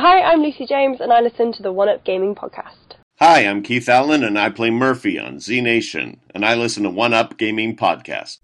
[0.00, 2.94] Hi, I'm Lucy James, and I listen to the One Up Gaming podcast.
[3.18, 6.88] Hi, I'm Keith Allen, and I play Murphy on Z Nation, and I listen to
[6.88, 8.38] One Up Gaming podcast.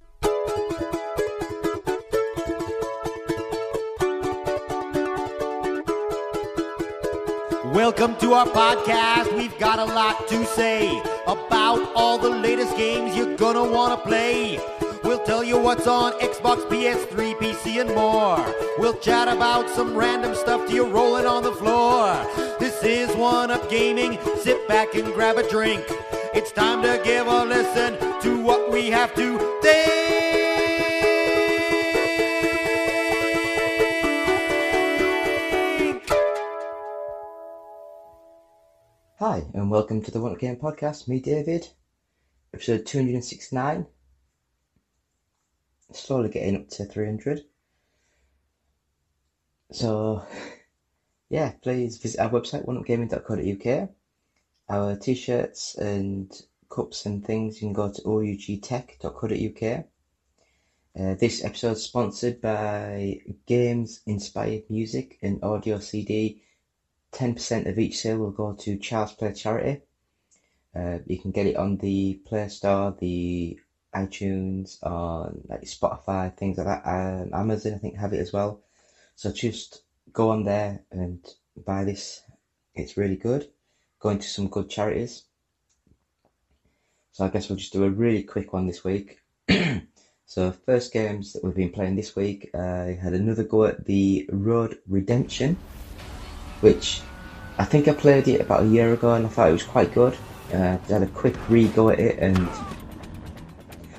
[7.73, 9.37] Welcome to our podcast.
[9.37, 14.59] We've got a lot to say about all the latest games you're gonna wanna play.
[15.05, 18.43] We'll tell you what's on Xbox, PS3, PC, and more.
[18.79, 22.15] We'll chat about some random stuff to you rolling on the floor.
[22.59, 24.19] This is One Up Gaming.
[24.39, 25.85] Sit back and grab a drink.
[26.33, 30.05] It's time to give a listen to what we have to think.
[39.19, 41.09] Hi, and welcome to the One Up Game Podcast.
[41.09, 41.69] Me, David,
[42.55, 43.87] episode 269.
[45.95, 47.43] Slowly getting up to 300.
[49.73, 50.25] So,
[51.31, 53.89] yeah, please visit our website, oneupgaming.co.uk.
[54.69, 56.31] Our t shirts and
[56.69, 59.85] cups and things, you can go to ougtech.co.uk.
[60.97, 66.43] Uh, this episode is sponsored by Games Inspired Music and Audio CD
[67.15, 69.83] 10% of each sale will go to Child's Play Charity.
[70.75, 73.59] Uh, you can get it on the Play Store, the
[73.95, 76.83] iTunes, on like Spotify, things like that.
[76.87, 78.61] Um, Amazon, I think, have it as well.
[79.17, 81.25] So just go on there and
[81.65, 82.23] buy this.
[82.75, 83.49] It's really good.
[84.01, 85.25] Going to some good charities.
[87.13, 89.21] So I guess we'll just do a really quick one this week.
[90.27, 94.29] so first games that we've been playing this week, I had another go at the
[94.33, 95.57] Road Redemption
[96.65, 97.03] which
[97.59, 99.93] I think I played it about a year ago and I thought it was quite
[99.93, 100.17] good.
[100.53, 102.49] Uh, I had a quick re-go at it and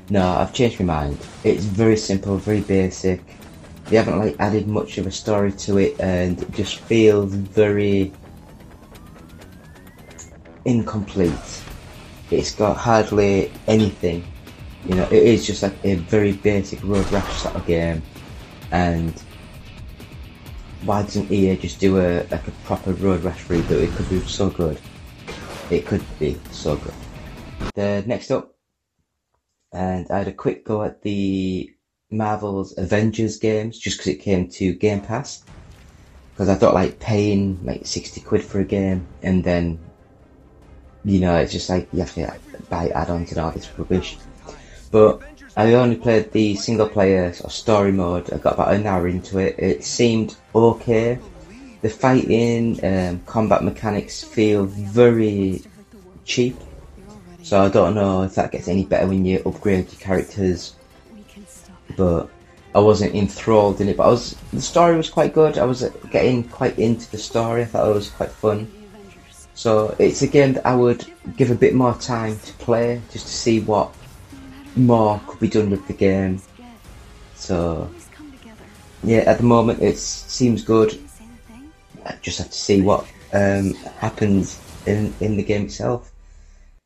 [0.09, 1.17] no, I've changed my mind.
[1.43, 3.21] It's very simple, very basic.
[3.85, 8.11] They haven't like added much of a story to it and it just feels very
[10.65, 11.63] incomplete.
[12.31, 14.25] It's got hardly anything.
[14.87, 18.01] You know, it is just like a very basic road rash sort of game
[18.71, 19.21] and
[20.85, 23.81] why doesn't EA just do a like a proper Road Rash reboot?
[23.81, 24.79] It could be so good.
[25.71, 26.93] It could be so good.
[27.73, 28.54] The next up,
[29.75, 31.71] and I had a quick go at the
[32.09, 35.43] Marvel's Avengers games just because it came to Game Pass.
[36.33, 39.79] Because I thought like paying like sixty quid for a game and then,
[41.03, 44.17] you know, it's just like you have to like, buy add-ons and all this rubbish.
[44.91, 45.21] But
[45.55, 48.33] I only played the single player sort of story mode.
[48.33, 49.55] I got about an hour into it.
[49.57, 51.19] It seemed okay.
[51.81, 55.61] The fighting, um, combat mechanics feel very
[56.25, 56.57] cheap.
[57.45, 60.73] So I don't know if that gets any better when you upgrade your characters.
[61.95, 62.27] But
[62.73, 63.97] I wasn't enthralled in it.
[63.97, 64.35] But I was.
[64.51, 65.59] The story was quite good.
[65.59, 67.61] I was getting quite into the story.
[67.61, 68.71] I thought it was quite fun.
[69.53, 71.05] So it's a game that I would
[71.37, 73.93] give a bit more time to play, just to see what
[74.75, 76.41] more could be done with the game.
[77.35, 77.91] So
[79.03, 80.99] yeah, at the moment it seems good.
[82.07, 86.11] I just have to see what um, happens in in the game itself.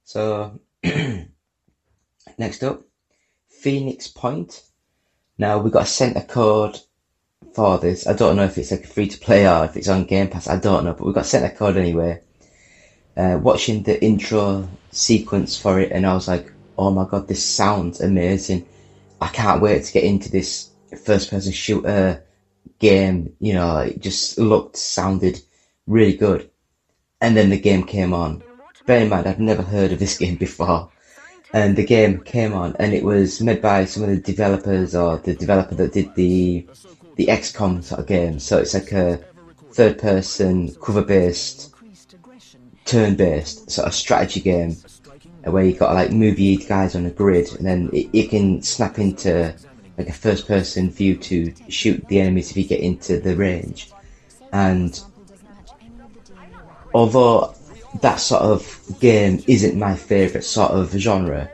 [0.10, 0.60] So
[2.40, 2.82] next up,
[3.48, 4.64] Phoenix Point.
[5.38, 6.80] Now we got a center code
[7.54, 8.08] for this.
[8.08, 10.48] I don't know if it's like free to play or if it's on Game Pass.
[10.48, 12.24] I don't know, but we got center code anyway.
[13.16, 17.46] Uh, watching the intro sequence for it, and I was like, oh my god, this
[17.46, 18.66] sounds amazing.
[19.22, 20.72] I can't wait to get into this
[21.04, 22.26] first person shooter
[22.80, 23.36] game.
[23.40, 25.40] You know, it just looked, sounded
[25.86, 26.50] really good.
[27.22, 28.42] And then the game came on.
[28.90, 30.90] Bear in mind, I'd never heard of this game before.
[31.54, 35.18] And the game came on and it was made by some of the developers or
[35.18, 36.66] the developer that did the,
[37.16, 38.40] the XCOM sort of game.
[38.40, 39.24] So it's like a
[39.74, 41.72] third person, cover based,
[42.86, 44.76] turn based sort of strategy game
[45.44, 48.64] where you got like move your guys on a grid, and then it, it can
[48.64, 49.54] snap into
[50.00, 53.92] like a first person view to shoot the enemies if you get into the range.
[54.52, 55.00] And
[56.92, 57.54] although
[58.02, 61.50] that sort of game isn't my favourite sort of genre,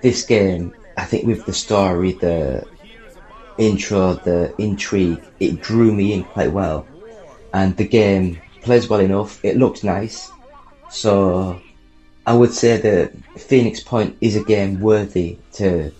[0.00, 2.66] this game, I think with the story, the
[3.58, 6.86] intro, the intrigue, it drew me in quite well.
[7.52, 10.30] And the game plays well enough, it looks nice,
[10.90, 11.60] so
[12.26, 15.92] I would say that Phoenix Point is a game worthy to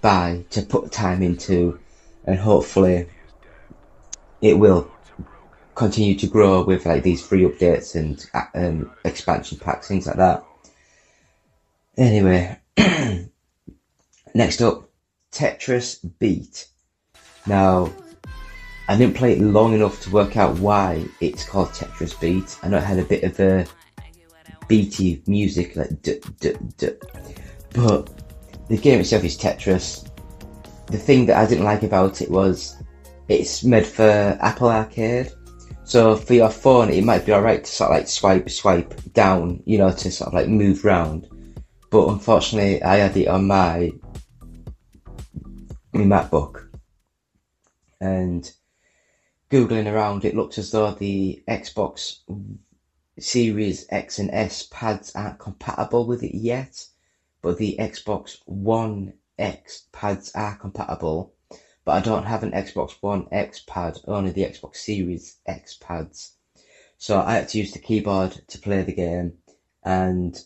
[0.00, 1.78] buy, to put time into,
[2.26, 3.08] and hopefully
[4.40, 4.90] it will
[5.74, 8.24] continue to grow with like these free updates and
[8.54, 10.44] um, expansion packs, things like that.
[11.96, 12.58] Anyway,
[14.34, 14.88] next up,
[15.32, 16.68] Tetris Beat.
[17.46, 17.92] Now,
[18.88, 22.58] I didn't play it long enough to work out why it's called Tetris Beat.
[22.62, 23.66] I know it had a bit of a
[24.68, 26.90] beaty music, like d d d,
[27.74, 28.10] but
[28.68, 30.08] the game itself is Tetris.
[30.86, 32.76] The thing that I didn't like about it was
[33.28, 35.32] it's made for Apple Arcade.
[35.84, 39.62] So for your phone, it might be alright to sort of like swipe, swipe down,
[39.66, 41.28] you know, to sort of like move round.
[41.90, 43.92] But unfortunately, I had it on my,
[45.92, 46.66] my MacBook.
[48.00, 48.50] And
[49.50, 52.20] Googling around, it looks as though the Xbox
[53.18, 56.86] Series X and S pads aren't compatible with it yet.
[57.42, 61.33] But the Xbox One X pads are compatible
[61.84, 66.32] but I don't have an Xbox One X pad, only the Xbox Series X pads.
[66.98, 69.34] So I had to use the keyboard to play the game,
[69.82, 70.40] and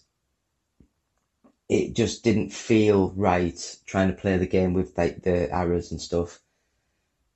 [1.69, 6.00] it just didn't feel right trying to play the game with like the arrows and
[6.00, 6.40] stuff.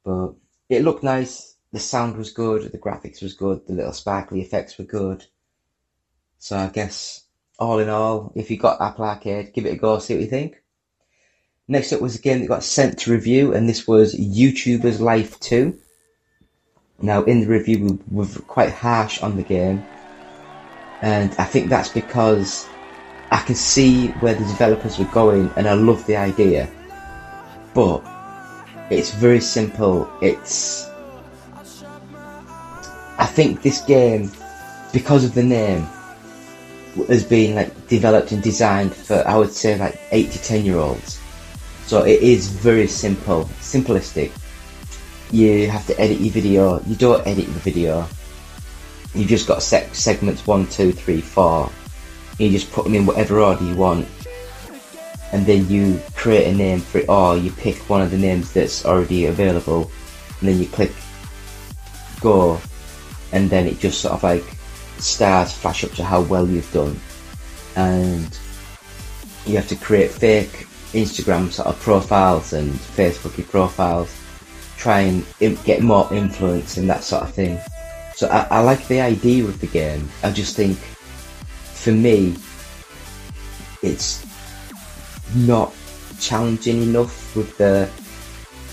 [0.05, 0.35] But
[0.69, 4.79] it looked nice, the sound was good, the graphics was good, the little sparkly effects
[4.79, 5.25] were good.
[6.39, 7.25] So I guess
[7.59, 10.29] all in all, if you got Apple Arcade, give it a go, see what you
[10.29, 10.62] think.
[11.69, 15.39] Next up was a game that got sent to review, and this was YouTuber's Life
[15.39, 15.79] 2.
[17.01, 19.85] Now, in the review, we were quite harsh on the game,
[21.03, 22.69] and I think that's because
[23.31, 26.69] I can see where the developers were going, and I love the idea.
[27.75, 28.05] But
[28.91, 30.11] it's very simple.
[30.21, 30.91] It's.
[33.19, 34.33] I think this game,
[34.93, 35.87] because of the name,
[37.07, 40.79] has been like developed and designed for I would say like eight to ten year
[40.79, 41.22] olds.
[41.93, 44.33] So it is very simple, simplistic.
[45.31, 46.81] You have to edit your video.
[46.87, 48.09] You don't edit the video.
[49.15, 51.71] You've just got seg- segments one, two, three, four.
[52.39, 54.09] You just put them in whatever order you want,
[55.33, 58.55] and then you create a name for it, or you pick one of the names
[58.55, 59.91] that's already available,
[60.41, 60.93] and then you click
[62.23, 62.59] go,
[63.33, 64.57] and then it just sort of like
[64.97, 66.99] stars flash up to how well you've done,
[67.77, 68.39] and
[69.45, 74.15] you have to create fake Instagram sort of profiles and Facebooky profiles,
[74.77, 75.25] try and
[75.65, 77.59] get more influence and that sort of thing.
[78.15, 80.09] So I, I like the idea of the game.
[80.23, 82.37] I just think, for me,
[83.83, 84.25] it's
[85.35, 85.73] not
[86.21, 87.89] challenging enough with the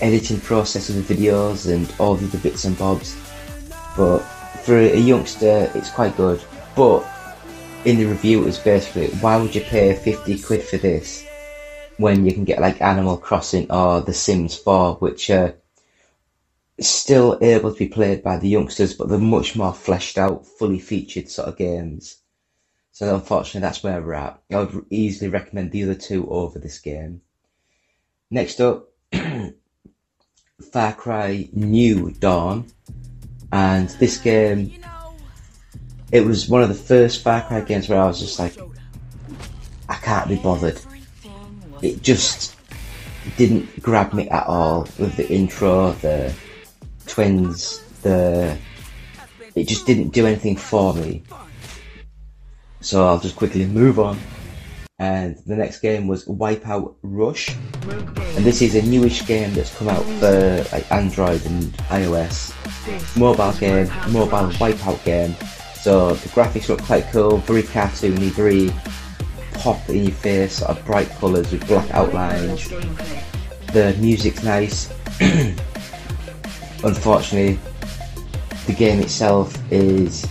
[0.02, 3.16] editing process of the videos and all the bits and bobs.
[3.96, 4.20] But
[4.64, 6.42] for a youngster, it's quite good.
[6.76, 7.06] But
[7.86, 11.24] in the review, it was basically, why would you pay 50 quid for this
[12.00, 15.54] when you can get like Animal Crossing or The Sims 4, which are
[16.80, 20.78] still able to be played by the youngsters, but they're much more fleshed out, fully
[20.78, 22.16] featured sort of games.
[22.92, 24.40] So unfortunately, that's where we're at.
[24.50, 27.20] I would easily recommend the other two over this game.
[28.30, 28.88] Next up,
[30.72, 32.66] Far Cry New Dawn,
[33.52, 34.72] and this game,
[36.12, 38.56] it was one of the first Far Cry games where I was just like,
[39.88, 40.80] I can't be bothered
[41.82, 42.56] it just
[43.36, 46.34] didn't grab me at all with the intro, the
[47.06, 48.56] twins, the
[49.54, 51.22] it just didn't do anything for me.
[52.80, 54.18] So I'll just quickly move on.
[54.98, 57.48] And the next game was Wipeout Rush.
[57.48, 62.54] And this is a newish game that's come out for like Android and iOS.
[63.18, 65.34] Mobile game, mobile Wipeout game.
[65.74, 68.70] So the graphics look quite cool, very cartoony, very
[69.60, 72.68] pop in your face, sort of bright colours with black outlines.
[73.72, 74.90] The music's nice.
[76.82, 77.58] Unfortunately,
[78.66, 80.26] the game itself is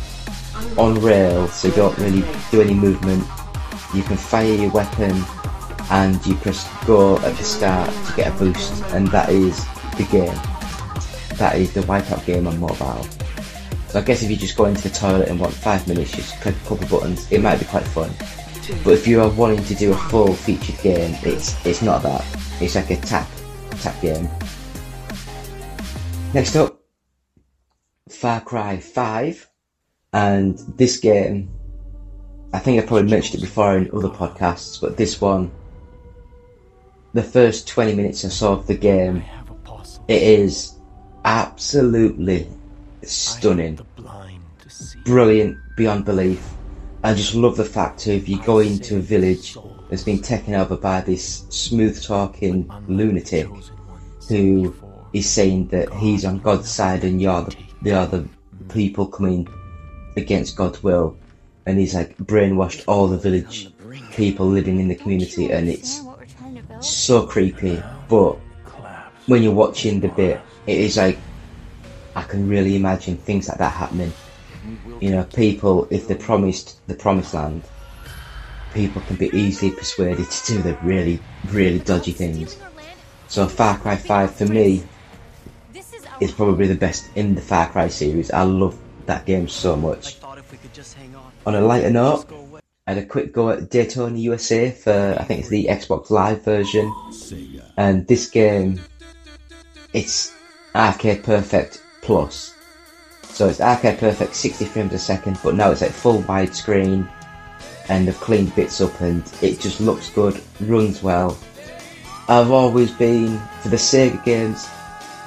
[0.77, 3.23] on rails, so you don't really do any movement.
[3.93, 5.23] You can fire your weapon
[5.91, 9.63] and you press go at the start to get a boost, and that is
[9.97, 10.35] the game.
[11.37, 13.05] That is the Wipeout game on mobile.
[13.89, 16.39] So I guess if you just go into the toilet and want five minutes, just
[16.41, 18.11] click a couple of buttons, it might be quite fun.
[18.83, 22.23] But if you are wanting to do a full featured game, it's it's not that.
[22.61, 23.27] It's like a tap
[23.71, 24.29] tap game.
[26.35, 26.79] Next up,
[28.07, 29.49] Far Cry 5,
[30.13, 31.49] and this game,
[32.53, 35.49] I think I probably mentioned it before in other podcasts, but this one,
[37.13, 39.23] the first 20 minutes or so of the game,
[40.07, 40.75] it is
[41.25, 42.47] absolutely
[43.01, 43.79] stunning,
[45.05, 46.47] brilliant beyond belief
[47.01, 49.55] I just love the fact of you go into a village
[49.89, 53.47] that's been taken over by this smooth talking lunatic
[54.27, 54.75] who
[55.13, 58.27] is saying that he's on God's side and you're the, you're the
[58.67, 59.47] people coming
[60.17, 61.17] against God's will.
[61.65, 63.71] And he's like brainwashed all the village
[64.11, 66.03] people living in the community and it's
[66.81, 67.81] so creepy.
[68.09, 68.33] But
[69.27, 71.17] when you're watching the bit, it is like
[72.13, 74.11] I can really imagine things like that happening.
[74.99, 77.63] You know, people, if they're promised the promised land,
[78.73, 82.57] people can be easily persuaded to do the really, really dodgy things.
[83.27, 84.83] So Far Cry 5 for me
[86.19, 88.31] is probably the best in the Far Cry series.
[88.31, 90.17] I love that game so much.
[91.45, 92.25] On a lighter note,
[92.85, 96.43] I had a quick go at Daytona USA for I think it's the Xbox Live
[96.43, 96.93] version,
[97.77, 98.81] and this game,
[99.93, 100.33] it's
[100.75, 102.55] arcade perfect plus.
[103.39, 107.09] So it's arcade perfect 60 frames a second, but now it's like full widescreen,
[107.87, 111.37] and they've cleaned bits up, and it just looks good, runs well.
[112.27, 114.67] I've always been for the Sega games.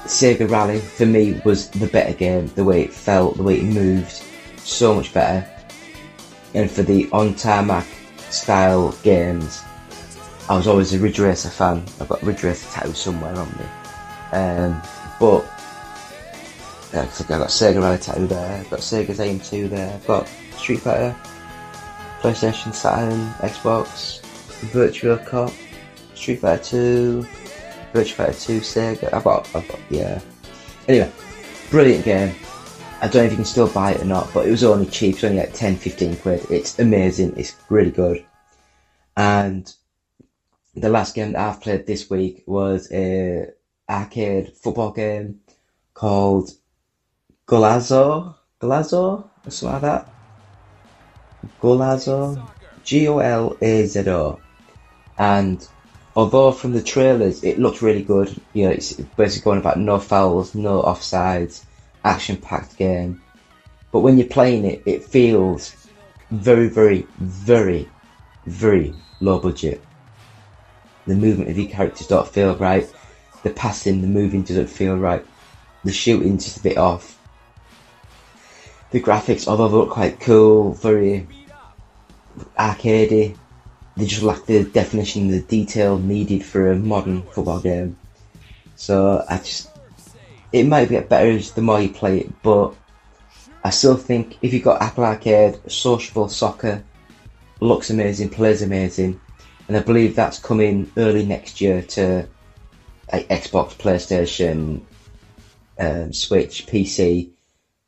[0.05, 2.49] Sega Rally for me was the better game.
[2.49, 4.23] The way it felt, the way it moved,
[4.59, 5.49] so much better.
[6.53, 7.87] And for the on tarmac
[8.29, 9.63] style games,
[10.51, 11.83] I was always a Ridge Racer fan.
[11.99, 13.65] I've got Ridge Racer tattooed somewhere on me.
[14.33, 14.83] Um,
[15.19, 15.49] but
[16.93, 18.61] yeah, I've got Sega Rally there.
[18.61, 19.95] I've got Sega's Aim2 there.
[19.95, 21.17] I've got Street Fighter,
[22.21, 24.21] PlayStation, Saturn, Xbox,
[24.71, 25.53] Virtual Cop,
[26.15, 27.27] Street Fighter 2,
[27.93, 29.13] Virtual Fighter 2, Sega.
[29.13, 30.21] I've got, I've got, yeah.
[30.87, 31.11] Anyway,
[31.71, 32.35] brilliant game.
[33.01, 34.87] I don't know if you can still buy it or not, but it was only
[34.87, 35.17] cheap.
[35.17, 36.47] It's only like 10, 15 quid.
[36.51, 37.35] It's amazing.
[37.37, 38.25] It's really good.
[39.17, 39.73] And
[40.75, 43.49] the last game that I've played this week was a
[43.89, 45.41] arcade football game
[45.95, 46.53] called
[47.47, 50.09] Golazo, Golazo, or something like that.
[51.61, 52.49] Golazo,
[52.85, 54.41] G-O-L-A-Z-O.
[55.19, 55.69] And
[56.15, 59.99] although from the trailers it looked really good, you know, it's basically going about no
[59.99, 61.65] fouls, no offsides,
[62.05, 63.21] action-packed game.
[63.91, 65.75] But when you're playing it, it feels
[66.31, 67.89] very, very, very,
[68.47, 69.83] very low budget.
[71.07, 72.91] The movement of your characters don't feel right.
[73.43, 75.25] The passing, the moving doesn't feel right.
[75.85, 77.19] The shooting's just a bit off.
[78.93, 81.27] The graphics, although they look quite cool, very
[82.59, 83.37] arcadey,
[83.97, 87.97] they just lack the definition, the detail needed for a modern football game.
[88.77, 89.71] So I just,
[90.53, 92.75] it might get better the more you play it, but
[93.65, 96.83] I still think if you've got Apple Arcade, Sociable Soccer
[97.61, 99.21] looks amazing, plays amazing,
[99.69, 102.27] and I believe that's coming early next year to
[103.13, 104.81] like, Xbox, PlayStation,
[105.79, 107.31] um, Switch, PC.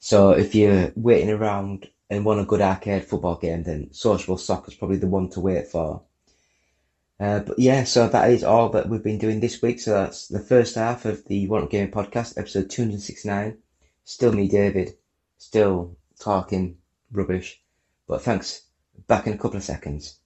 [0.04, 4.70] So if you're waiting around and want a good arcade football game, then Sociable Soccer
[4.70, 6.02] is probably the one to wait for.
[7.18, 9.80] Uh, but yeah, so that is all that we've been doing this week.
[9.80, 13.56] So that's the first half of the One Up Gaming podcast, episode 269.
[14.04, 14.94] Still me, David.
[15.38, 16.76] Still talking
[17.10, 17.62] rubbish.
[18.06, 18.60] But thanks.
[19.06, 20.18] Back in a couple of seconds.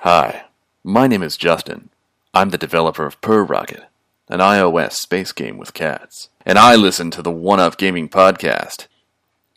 [0.00, 0.44] Hi,
[0.84, 1.88] my name is Justin.
[2.34, 3.84] I'm the developer of Per Rocket,
[4.28, 6.28] an iOS space game with cats.
[6.44, 8.88] And I listen to the One Up Gaming podcast.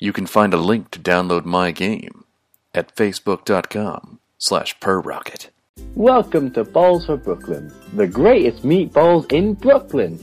[0.02, 2.24] You can find a link to download my game
[2.74, 5.50] at facebook.com slash perrocket.
[5.94, 10.18] Welcome to Balls for Brooklyn, the greatest meatballs in Brooklyn.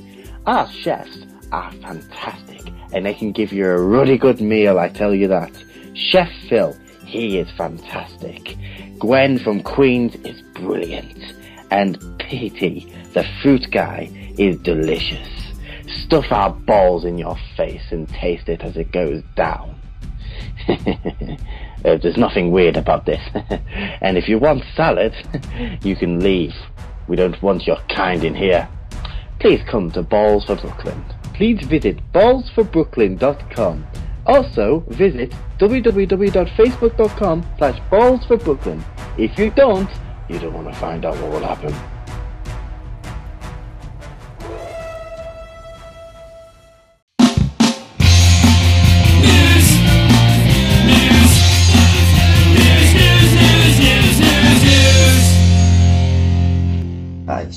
[0.47, 1.19] Our chefs
[1.53, 5.53] are fantastic, and they can give you a really good meal, I tell you that.
[5.93, 8.57] Chef Phil, he is fantastic.
[8.99, 11.23] Gwen from Queens is brilliant.
[11.71, 15.46] And Petey, the fruit guy, is delicious.
[15.89, 19.81] Stuff our balls in your face and taste it as it goes down.
[21.87, 23.21] Uh, there's nothing weird about this.
[24.01, 25.15] and if you want salad,
[25.83, 26.53] you can leave.
[27.07, 28.69] We don't want your kind in here.
[29.39, 31.05] Please come to Balls for Brooklyn.
[31.35, 33.87] Please visit ballsforbrooklyn.com.
[34.27, 38.83] Also, visit www.facebook.com slash ballsforbrooklyn.
[39.17, 39.91] If you don't,
[40.29, 41.96] you don't want to find out what will happen.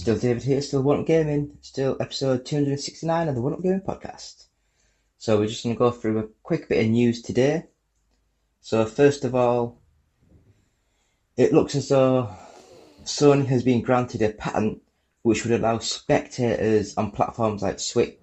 [0.09, 3.81] Still David here, still One Up Gaming, still episode 269 of the One Up Gaming
[3.81, 4.47] podcast.
[5.19, 7.65] So we're just going to go through a quick bit of news today.
[8.59, 9.79] So first of all,
[11.37, 12.27] it looks as though
[13.03, 14.81] Sony has been granted a patent
[15.21, 18.17] which would allow spectators on platforms like Switch,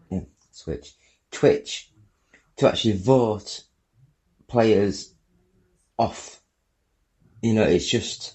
[0.50, 0.92] Switch,
[1.30, 1.92] Twitch,
[2.56, 3.62] to actually vote
[4.48, 5.14] players
[5.96, 6.42] off.
[7.42, 8.34] You know, it's just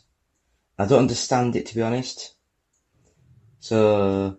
[0.80, 2.36] I don't understand it to be honest.
[3.62, 4.38] So,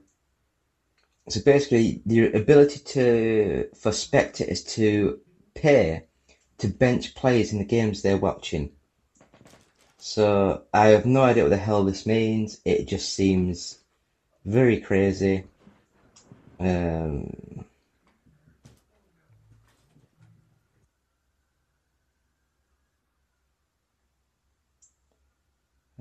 [1.28, 5.20] so basically, the ability to for spectators to
[5.54, 6.04] pay
[6.58, 8.72] to bench players in the games they're watching.
[9.98, 12.60] So I have no idea what the hell this means.
[12.64, 13.78] It just seems
[14.44, 15.44] very crazy.
[16.58, 17.64] Um,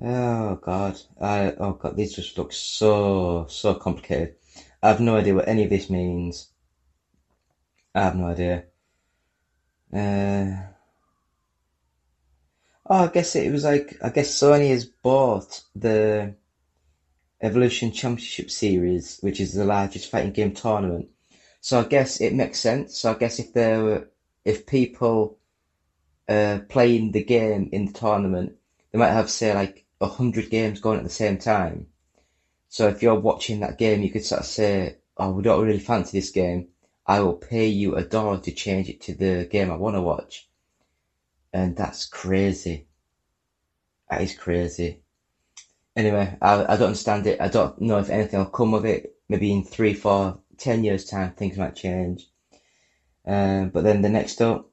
[0.04, 4.34] Oh god, I oh god, these just look so so complicated.
[4.82, 6.48] I have no idea what any of this means.
[7.94, 8.64] I have no idea.
[9.92, 10.56] Uh,
[12.86, 16.34] oh, I guess it was like I guess Sony has bought the
[17.40, 21.10] Evolution Championship Series, which is the largest fighting game tournament.
[21.60, 22.98] So I guess it makes sense.
[22.98, 24.10] So I guess if there were
[24.44, 25.38] if people
[26.28, 28.56] uh, playing the game in the tournament,
[28.90, 31.86] they might have say like a hundred games going at the same time.
[32.68, 35.78] So if you're watching that game, you could sort of say, "Oh, we don't really
[35.78, 36.68] fancy this game.
[37.06, 40.02] I will pay you a dollar to change it to the game I want to
[40.02, 40.48] watch."
[41.52, 42.86] And that's crazy.
[44.10, 45.02] That is crazy.
[45.94, 47.40] Anyway, I, I don't understand it.
[47.40, 49.14] I don't know if anything will come of it.
[49.28, 52.28] Maybe in three, four, ten years' time, things might change.
[53.26, 54.70] Um, but then the next up,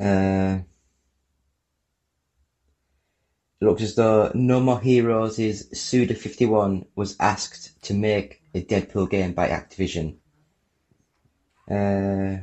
[0.00, 0.58] uh,
[3.60, 9.32] it looks as though No More Heroes' Suda51 was asked to make a Deadpool game
[9.32, 10.16] by Activision.
[11.70, 12.38] Uh,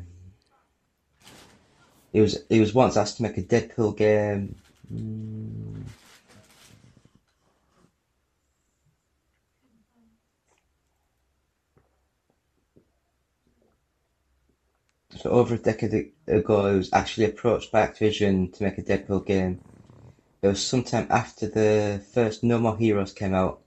[2.14, 4.56] he was he was once asked to make a Deadpool game.
[4.94, 5.84] Mm.
[15.18, 19.26] So over a decade ago, he was actually approached by Activision to make a Deadpool
[19.26, 19.60] game.
[20.42, 23.62] It was sometime after the first No More Heroes came out.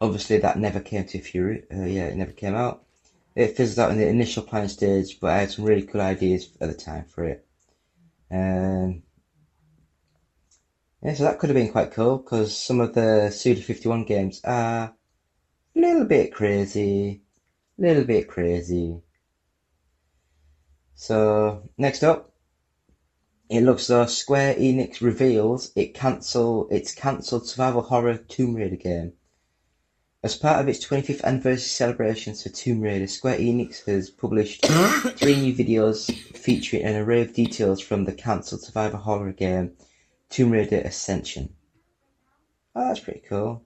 [0.00, 1.64] Obviously, that never came to Fury.
[1.72, 2.84] Uh, yeah, it never came out.
[3.34, 6.48] It fizzled out in the initial planning stage, but I had some really cool ideas
[6.60, 7.46] at the time for it.
[8.30, 9.02] Um,
[11.02, 14.40] yeah, so that could have been quite cool because some of the Suda 51 games
[14.44, 14.94] are
[15.74, 17.22] a little bit crazy,
[17.78, 19.02] a little bit crazy.
[20.94, 22.33] So next up,
[23.50, 29.12] it looks though Square Enix reveals it cancel its cancelled survival horror Tomb Raider game.
[30.22, 34.64] As part of its 25th anniversary celebrations for Tomb Raider, Square Enix has published
[35.18, 39.72] three new videos featuring an array of details from the cancelled survival horror game
[40.30, 41.54] Tomb Raider Ascension.
[42.74, 43.62] Oh, that's pretty cool.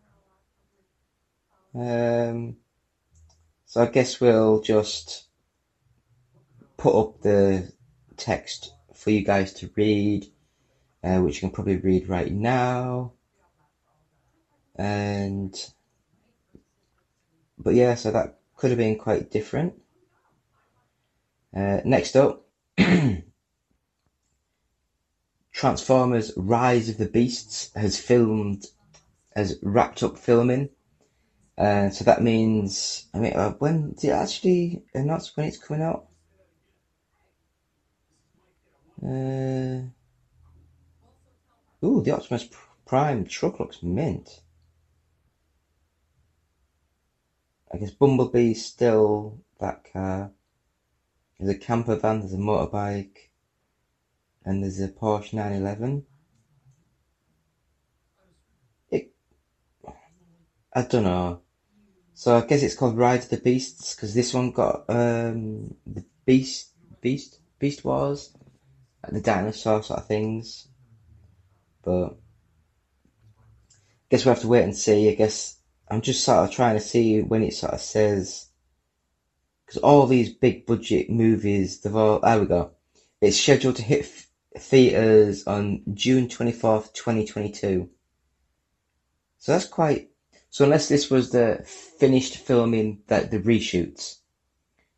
[1.75, 2.57] Um,
[3.67, 5.29] so I guess we'll just
[6.77, 7.73] put up the
[8.17, 10.27] text for you guys to read,
[11.05, 13.13] uh, which you can probably read right now.
[14.75, 15.55] And,
[17.57, 19.75] but yeah, so that could have been quite different.
[21.57, 22.45] Uh, next up,
[25.53, 28.67] Transformers Rise of the Beasts has filmed,
[29.35, 30.71] has wrapped up filming.
[31.57, 35.85] Uh, so that means, I mean, uh, when did it actually announce when it's coming
[35.85, 36.08] out?
[39.03, 39.89] Uh,
[41.85, 42.49] ooh, the Optimus
[42.85, 44.41] Prime truck looks mint.
[47.73, 50.33] I guess Bumblebee's still that car.
[51.39, 53.29] There's a camper van, there's a motorbike,
[54.45, 56.07] and there's a Porsche 911.
[58.91, 59.13] It,
[60.73, 61.43] I don't know.
[62.15, 66.05] So I guess it's called Ride of the Beasts because this one got um the
[66.27, 68.35] Beast Beast Beast Wars
[69.13, 70.69] the dinosaur sort of things.
[71.83, 72.15] But I
[74.11, 75.09] guess we have to wait and see.
[75.09, 75.59] I guess
[75.91, 78.49] I'm just sort of trying to see when it sort of says
[79.65, 82.73] because all these big budget movies, they've all there we go.
[83.21, 84.11] It's scheduled to hit
[84.57, 87.91] theaters on June twenty fourth, twenty twenty two.
[89.39, 90.11] So that's quite.
[90.51, 91.63] So unless this was the
[91.99, 94.17] finished filming, that the reshoots,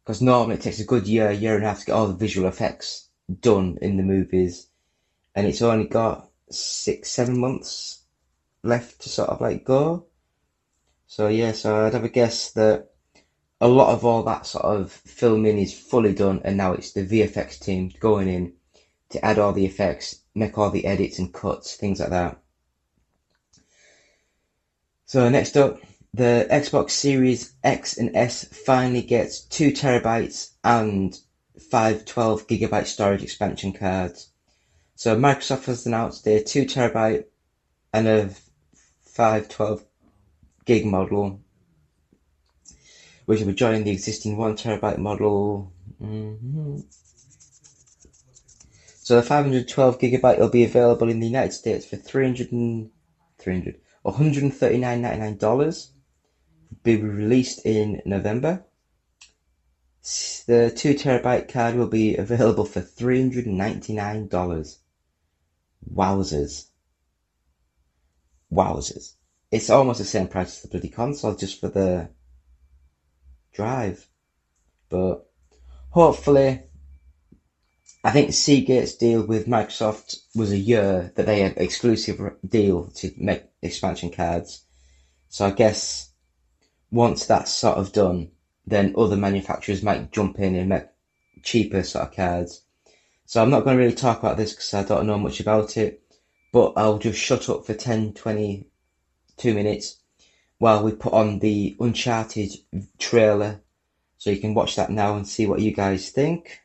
[0.03, 2.14] because normally it takes a good year, year and a half to get all the
[2.14, 3.10] visual effects
[3.40, 4.66] done in the movies,
[5.34, 8.02] and it's only got six, seven months
[8.62, 10.06] left to sort of like go.
[11.06, 12.90] So yeah, so I'd have a guess that
[13.60, 17.06] a lot of all that sort of filming is fully done, and now it's the
[17.06, 18.52] VFX team going in
[19.10, 22.38] to add all the effects, make all the edits and cuts, things like that.
[25.06, 25.80] So next up,
[26.14, 31.18] the Xbox Series X and S finally gets two terabytes and
[31.58, 34.30] five 12 gigabyte storage expansion cards.
[34.94, 37.24] So Microsoft has announced their two terabyte
[37.92, 38.30] and a
[39.00, 39.84] five 12
[40.64, 41.40] gig model,
[43.24, 45.72] which will be joining the existing one terabyte model.
[46.00, 46.80] Mm-hmm.
[49.02, 52.90] So the 512 gigabyte will be available in the United States for 300 and
[53.38, 55.88] 300 $139.99.
[56.82, 58.64] Be released in November.
[60.02, 64.78] The two terabyte card will be available for $399.
[65.94, 66.66] Wowzers.
[68.50, 69.12] wowzers.
[69.50, 72.10] It's almost the same price as the bloody console just for the
[73.52, 74.08] drive.
[74.88, 75.28] But
[75.90, 76.62] hopefully,
[78.02, 82.86] I think Seagate's deal with Microsoft was a year that they had an exclusive deal
[82.96, 84.64] to make expansion cards.
[85.28, 86.10] So I guess
[86.90, 88.30] once that's sort of done,
[88.66, 90.85] then other manufacturers might jump in and make
[91.42, 92.62] cheaper sort of cards.
[93.27, 95.77] So I'm not going to really talk about this because I don't know much about
[95.77, 96.03] it,
[96.53, 98.66] but I'll just shut up for 10, 20,
[99.37, 99.96] two minutes
[100.59, 102.53] while we put on the Uncharted
[102.99, 103.61] trailer.
[104.18, 106.61] So you can watch that now and see what you guys think.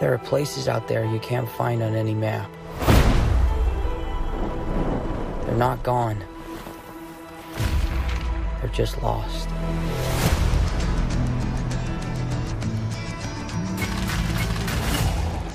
[0.00, 2.50] There are places out there you can't find on any map.
[5.44, 6.24] They're not gone.
[8.60, 9.48] They're just lost.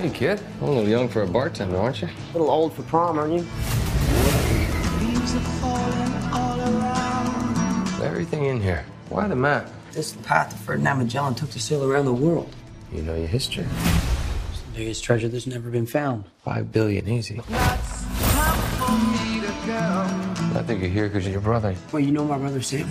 [0.08, 0.41] Hey, kid.
[0.62, 2.08] A little young for a bartender, aren't you?
[2.08, 3.46] A little old for prom, aren't you?
[8.02, 8.86] Everything in here.
[9.10, 9.70] Why the map?
[9.91, 12.56] This is the path that Ferdinand Magellan took to sail around the world.
[12.93, 13.65] You know your history.
[14.50, 16.24] It's the biggest treasure that's never been found.
[16.41, 17.41] Five billion, easy.
[17.50, 17.76] I
[20.65, 21.76] think you're here because you're your brother.
[21.91, 22.89] Well, you know my brother Sam?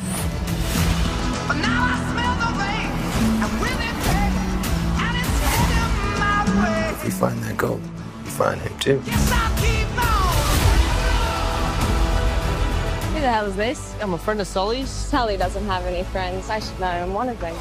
[7.07, 7.81] If we find that gold,
[8.25, 8.99] we find him too.
[8.99, 9.11] Who
[13.21, 13.95] the hell is this?
[14.01, 14.91] I'm a friend of Sully's.
[14.91, 16.51] Sully doesn't have any friends.
[16.51, 17.55] I should know I'm one of them.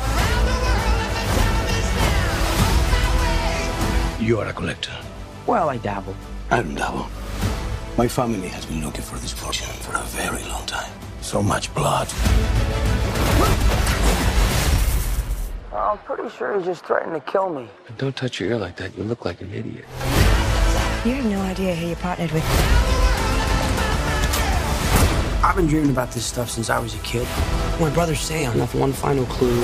[4.19, 4.97] You are a collector.
[5.45, 6.15] Well, I dabble.
[6.49, 7.07] I don't dabble.
[7.99, 10.91] My family has been looking for this fortune for a very long time.
[11.21, 12.07] So much blood.
[15.75, 17.67] I'm pretty sure he's just threatening to kill me.
[17.97, 18.97] Don't touch your ear like that.
[18.97, 19.85] You look like an idiot.
[21.03, 22.43] You have no idea who you partnered with.
[25.43, 27.27] I've been dreaming about this stuff since I was a kid.
[27.79, 29.63] My brother Sam left one final clue.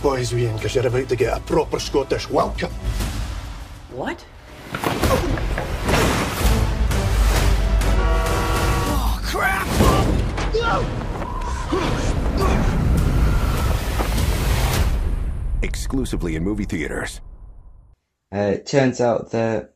[0.00, 2.72] Play with the big boys, Ian, because you're about to get a proper Scottish welcome.
[3.92, 4.24] What?
[8.92, 9.66] Oh crap!
[15.62, 17.20] Exclusively in movie theaters.
[18.32, 19.74] Uh, it turns out that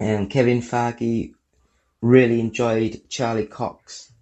[0.00, 1.32] um, Kevin Feige
[2.02, 4.12] really enjoyed Charlie Cox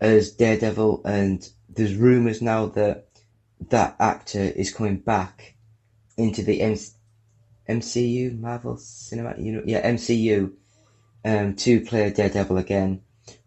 [0.00, 3.03] as Daredevil, and there's rumours now that
[3.68, 5.54] that actor is coming back
[6.16, 6.60] into the
[7.68, 10.52] MCU, Marvel Cinematic yeah, MCU,
[11.24, 13.02] um, to play Daredevil again.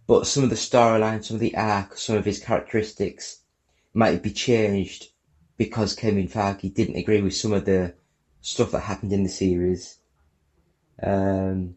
[0.08, 3.41] But some of the storyline, some of the arc, some of his characteristics
[3.93, 5.08] might be changed
[5.58, 7.93] because Kevin Feige didn't agree with some of the
[8.41, 9.98] stuff that happened in the series.
[11.02, 11.76] Um,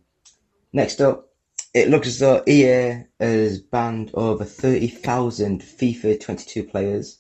[0.73, 1.29] next up,
[1.73, 7.20] it looks as though EA has banned over 30,000 FIFA 22 players.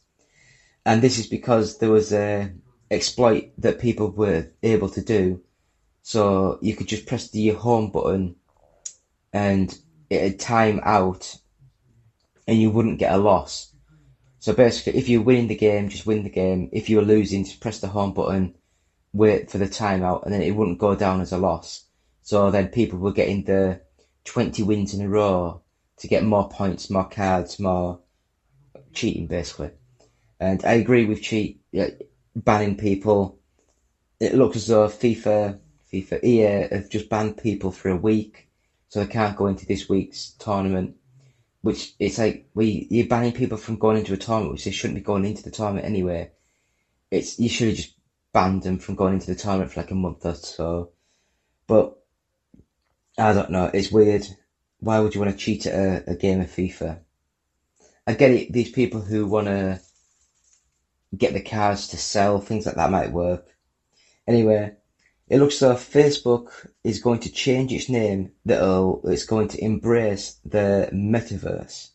[0.85, 2.53] And this is because there was a
[2.90, 5.43] exploit that people were able to do.
[6.03, 8.37] So you could just press the home button
[9.33, 9.77] and
[10.09, 11.37] it'd time out
[12.49, 13.73] and you wouldn't get a loss.
[14.38, 16.71] So basically, if you're winning the game, just win the game.
[16.73, 18.57] If you're losing, just press the home button,
[19.12, 21.85] wait for the timeout, and then it wouldn't go down as a loss.
[22.23, 23.83] So then people were getting the
[24.25, 25.62] 20 wins in a row
[25.99, 28.01] to get more points, more cards, more
[28.95, 29.73] cheating, basically.
[30.40, 31.61] And I agree with cheat
[32.35, 33.38] banning people.
[34.18, 35.59] It looks as though FIFA,
[35.92, 38.48] FIFA EA have just banned people for a week,
[38.88, 40.96] so they can't go into this week's tournament.
[41.62, 44.98] Which it's like we you're banning people from going into a tournament, which they shouldn't
[44.98, 46.31] be going into the tournament anyway.
[47.11, 47.94] It's you should have just
[48.33, 50.92] banned them from going into the tournament for like a month or so.
[51.66, 51.98] But
[53.18, 53.70] I don't know.
[53.74, 54.26] It's weird.
[54.79, 55.74] Why would you want to cheat at
[56.09, 57.00] a, a game of FIFA?
[58.07, 58.53] I get it.
[58.53, 59.81] These people who want to
[61.16, 63.46] get the cards to sell, things like that might work.
[64.27, 64.75] Anyway,
[65.29, 68.33] it looks like Facebook is going to change its name.
[68.44, 71.90] That'll uh, it's going to embrace the metaverse.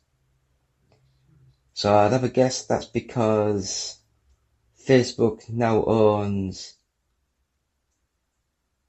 [1.73, 3.99] So I'd have a guess that's because
[4.87, 6.75] Facebook now owns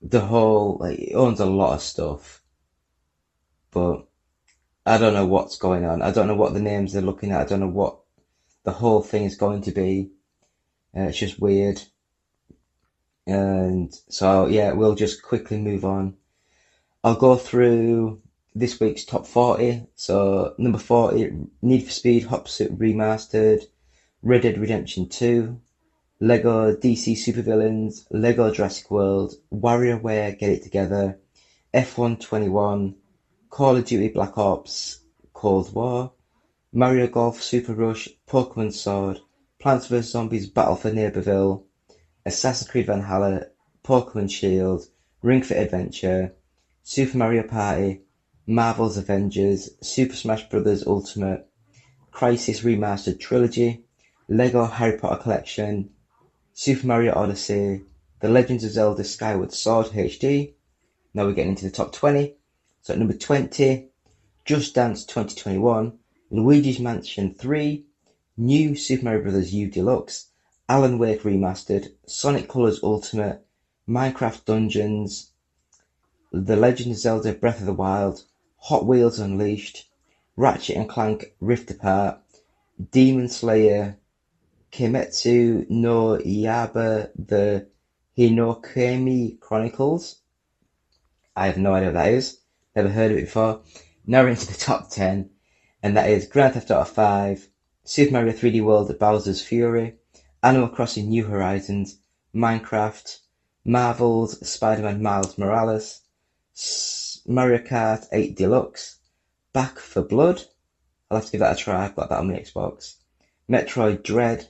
[0.02, 2.42] the whole like it owns a lot of stuff
[3.76, 4.08] but
[4.86, 6.00] I don't know what's going on.
[6.00, 7.42] I don't know what the names they're looking at.
[7.42, 7.98] I don't know what
[8.64, 10.12] the whole thing is going to be.
[10.96, 11.82] Uh, it's just weird.
[13.26, 16.16] And so, yeah, we'll just quickly move on.
[17.04, 18.22] I'll go through
[18.54, 19.87] this week's top 40.
[19.94, 23.64] So, number 40, Need for Speed Hot Pursuit Remastered,
[24.22, 25.61] Red Dead Redemption 2,
[26.20, 31.18] Lego DC Supervillains, Lego Jurassic World, WarioWare Get It Together,
[31.74, 32.94] F121,
[33.50, 35.00] Call of Duty Black Ops
[35.35, 36.12] Cold War,
[36.72, 39.20] Mario Golf Super Rush, Pokemon Sword,
[39.66, 41.64] Plants vs Zombies Battle for Neighborville,
[42.24, 43.46] Assassin's Creed Valhalla,
[43.83, 44.87] Pokemon Shield,
[45.22, 46.37] Ring Fit Adventure,
[46.85, 48.02] Super Mario Party,
[48.46, 50.87] Marvel's Avengers, Super Smash Bros.
[50.87, 51.48] Ultimate,
[52.12, 53.83] Crysis Remastered Trilogy,
[54.29, 55.90] Lego Harry Potter Collection,
[56.52, 57.83] Super Mario Odyssey,
[58.20, 60.55] The Legends of Zelda Skyward Sword HD.
[61.12, 62.37] Now we're getting into the top 20.
[62.83, 63.88] So at number 20,
[64.44, 65.98] Just Dance 2021,
[66.31, 67.86] Luigi's Mansion 3,
[68.38, 69.55] New Super Mario Bros.
[69.55, 70.27] U Deluxe,
[70.68, 73.42] Alan Wake Remastered, Sonic Colors Ultimate,
[73.88, 75.31] Minecraft Dungeons,
[76.33, 78.25] The Legend of Zelda Breath of the Wild,
[78.59, 79.88] Hot Wheels Unleashed,
[80.37, 82.20] Ratchet and Clank Rift Apart,
[82.90, 83.96] Demon Slayer,
[84.70, 87.68] Kimetsu no Yaiba The
[88.18, 90.20] Hinokami Chronicles.
[91.35, 92.40] I have no idea what that is.
[92.75, 93.62] Never heard of it before.
[94.07, 95.31] Now we're into the top 10,
[95.83, 97.49] and that is Grand Theft Auto 5,
[97.88, 99.94] Super Mario 3D World Bowser's Fury,
[100.42, 102.01] Animal Crossing New Horizons,
[102.35, 103.20] Minecraft,
[103.64, 106.01] Marvel's Spider-Man Miles Morales,
[107.29, 108.99] Mario Kart 8 Deluxe,
[109.53, 110.42] Back 4 Blood.
[111.09, 111.85] I'll have to give that a try.
[111.85, 112.96] I've got that on the Xbox.
[113.49, 114.49] Metroid Dread.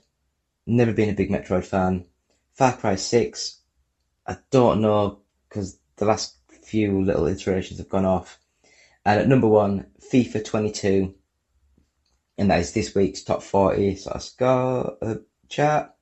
[0.67, 2.07] Never been a big Metroid fan.
[2.55, 3.61] Far Cry 6.
[4.27, 8.39] I don't know because the last few little iterations have gone off.
[9.05, 11.15] And at number one, FIFA 22.
[12.39, 13.97] And that is this week's top 40.
[13.97, 15.17] So let's go a
[15.49, 15.95] chat.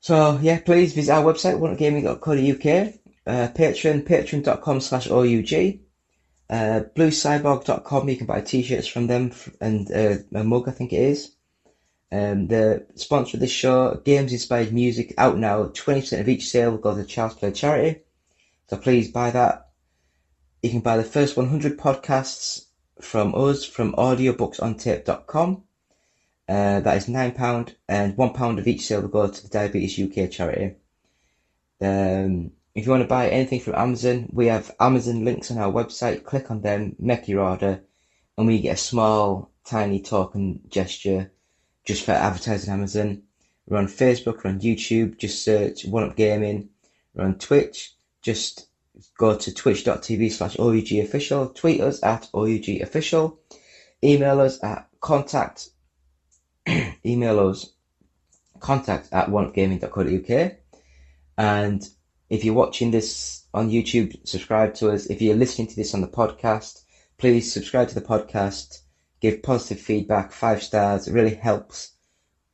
[0.00, 2.94] So yeah, please visit our website, onegaming.co.uk,
[3.26, 5.78] uh, Patreon, patreon.com slash OUG,
[6.50, 11.02] uh, bluecyborg.com, you can buy t-shirts from them and uh, a mug, I think it
[11.02, 11.36] is.
[12.10, 15.64] Um, the sponsor of this show, Games Inspired Music, out now.
[15.64, 18.02] 20% of each sale will go to the Child's Play charity.
[18.68, 19.70] So please buy that.
[20.62, 22.66] You can buy the first 100 podcasts
[23.04, 25.62] from us from audiobooksontape.com.
[26.48, 30.30] Uh, that is £9 and £1 of each sale will go to the Diabetes UK
[30.30, 30.76] charity.
[31.80, 35.72] Um, if you want to buy anything from Amazon, we have Amazon links on our
[35.72, 36.24] website.
[36.24, 37.82] Click on them, make your order,
[38.36, 41.32] and we get a small, tiny token gesture
[41.84, 43.22] just for advertising Amazon.
[43.66, 46.70] We're on Facebook, we're on YouTube, just search One Up Gaming.
[47.14, 48.68] We're on Twitch, just
[49.18, 51.48] go to twitch.tv slash OUG official.
[51.48, 53.40] Tweet us at OUG official.
[54.04, 55.70] Email us at contact,
[57.06, 57.72] email us
[58.58, 60.52] contact at oneupgaming.co.uk.
[61.38, 61.88] And
[62.28, 65.06] if you're watching this on YouTube, subscribe to us.
[65.06, 66.82] If you're listening to this on the podcast,
[67.18, 68.82] please subscribe to the podcast
[69.22, 71.06] give positive feedback, five stars.
[71.06, 71.92] It really helps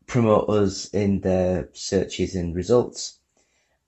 [0.06, 3.18] promote us in the searches and results.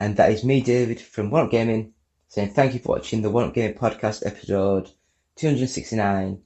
[0.01, 1.93] And that is me, David, from One Gaming,
[2.31, 4.91] saying thank you for watching the One Gaming podcast episode
[5.37, 6.41] 269.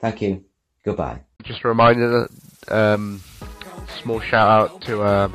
[0.00, 0.44] Thank you.
[0.84, 1.20] Goodbye.
[1.44, 2.28] Just a reminder
[2.66, 3.20] that um,
[4.02, 5.28] small shout out to uh,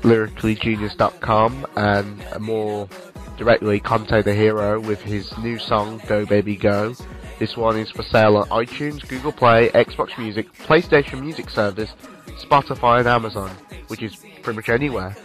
[0.00, 2.88] lyricallygenius.com and more
[3.36, 6.94] directly Conte the Hero with his new song Go Baby Go.
[7.38, 11.92] This one is for sale on iTunes, Google Play, Xbox Music, PlayStation Music Service,
[12.38, 13.50] Spotify and Amazon,
[13.88, 15.16] which is pretty much anywhere.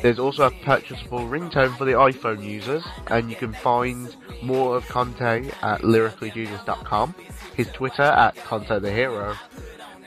[0.00, 4.88] There's also a purchasable ringtone for the iPhone users, and you can find more of
[4.88, 7.14] Conte at lyricallygenius.com,
[7.54, 9.36] his Twitter at Conte the Hero,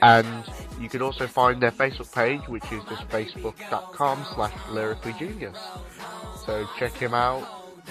[0.00, 0.44] and
[0.80, 5.58] you can also find their Facebook page, which is just facebook.com slash lyricallygenius.
[6.44, 7.46] So check him out,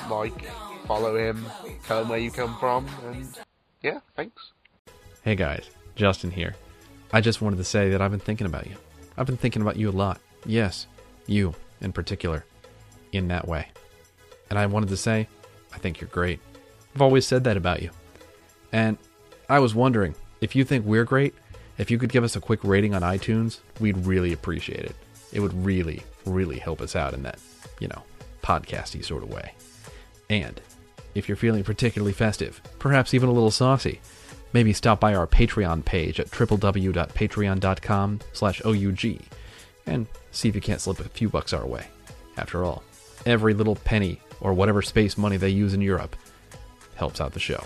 [0.10, 0.46] like,
[0.88, 1.46] follow him,
[1.86, 3.40] tell him where you come from, and
[3.82, 4.52] yeah, thanks.
[5.24, 6.56] Hey guys, Justin here.
[7.14, 8.76] I just wanted to say that I've been thinking about you.
[9.18, 10.20] I've been thinking about you a lot.
[10.46, 10.88] Yes,
[11.28, 12.46] you in particular,
[13.12, 13.68] in that way.
[14.50, 15.28] And I wanted to say,
[15.74, 16.40] I think you're great.
[16.96, 17.90] I've always said that about you.
[18.72, 18.98] And
[19.50, 21.34] I was wondering if you think we're great,
[21.78, 24.96] if you could give us a quick rating on iTunes, we'd really appreciate it.
[25.32, 27.40] It would really, really help us out in that,
[27.80, 28.04] you know,
[28.44, 29.54] podcasty sort of way.
[30.30, 30.62] And
[31.16, 34.00] if you're feeling particularly festive, perhaps even a little saucy,
[34.54, 39.20] maybe stop by our Patreon page at www.patreon.com slash OUG
[39.86, 41.88] and see if you can't slip a few bucks our way.
[42.38, 42.84] After all,
[43.26, 46.16] every little penny or whatever space money they use in Europe
[46.96, 47.64] helps out the show.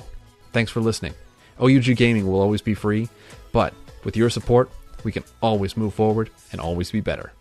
[0.52, 1.14] Thanks for listening.
[1.62, 3.10] OUG Gaming will always be free,
[3.52, 3.74] but
[4.04, 4.70] with your support,
[5.04, 7.32] we can always move forward and always be better.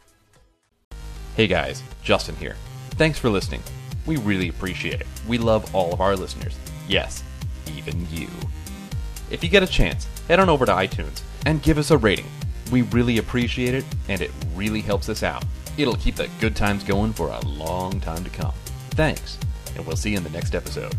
[1.36, 2.56] Hey guys, Justin here.
[2.90, 3.62] Thanks for listening.
[4.06, 5.06] We really appreciate it.
[5.26, 6.56] We love all of our listeners.
[6.88, 7.24] Yes,
[7.76, 8.28] even you.
[9.30, 12.26] If you get a chance, head on over to iTunes and give us a rating.
[12.70, 15.44] We really appreciate it, and it really helps us out.
[15.76, 18.54] It'll keep the good times going for a long time to come.
[18.90, 19.38] Thanks,
[19.76, 20.94] and we'll see you in the next episode.